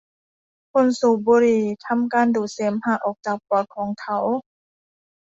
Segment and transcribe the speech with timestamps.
[0.71, 4.19] คนสูบบุหรี่ทำการดูดเสมหะออกจากปอดของเขา